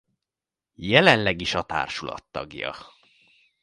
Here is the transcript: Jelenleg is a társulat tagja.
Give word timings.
Jelenleg 0.75 1.41
is 1.41 1.53
a 1.53 1.61
társulat 1.63 2.23
tagja. 2.31 2.75